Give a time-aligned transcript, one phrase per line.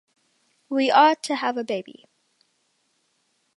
[0.67, 2.05] We ought to have a baby.